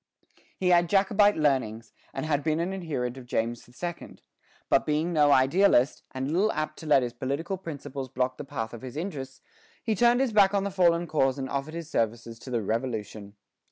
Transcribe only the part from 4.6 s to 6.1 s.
but being no idealist,